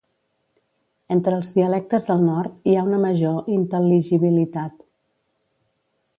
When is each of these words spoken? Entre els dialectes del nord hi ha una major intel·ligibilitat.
Entre 1.15 1.33
els 1.39 1.51
dialectes 1.57 2.07
del 2.07 2.23
nord 2.29 2.67
hi 2.71 2.75
ha 2.79 2.87
una 2.89 3.03
major 3.05 3.53
intel·ligibilitat. 3.59 4.83